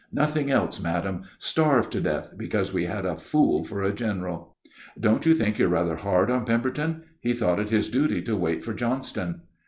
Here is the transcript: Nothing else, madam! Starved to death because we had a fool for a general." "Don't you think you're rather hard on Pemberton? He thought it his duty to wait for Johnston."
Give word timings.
Nothing 0.11 0.49
else, 0.49 0.81
madam! 0.81 1.25
Starved 1.37 1.91
to 1.91 2.01
death 2.01 2.33
because 2.35 2.73
we 2.73 2.85
had 2.85 3.05
a 3.05 3.15
fool 3.15 3.63
for 3.63 3.83
a 3.83 3.93
general." 3.93 4.55
"Don't 4.99 5.27
you 5.27 5.35
think 5.35 5.59
you're 5.59 5.69
rather 5.69 5.97
hard 5.97 6.31
on 6.31 6.43
Pemberton? 6.43 7.03
He 7.19 7.33
thought 7.33 7.59
it 7.59 7.69
his 7.69 7.87
duty 7.87 8.23
to 8.23 8.35
wait 8.35 8.65
for 8.65 8.73
Johnston." 8.73 9.41